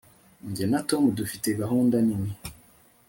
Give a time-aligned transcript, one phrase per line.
[0.55, 2.31] jye na tom dufite gahunda nini